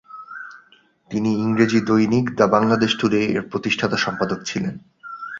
তিনি 1.11 1.29
ইংরেজি 1.35 1.79
দৈনিক 1.81 2.25
দ্যা 2.35 2.47
বাংলাদেশ 2.47 2.91
টুডে-এর 2.99 3.41
প্রতিষ্ঠাতা 3.41 3.97
সম্পাদক 3.97 4.39
ছিলেন। 4.43 4.75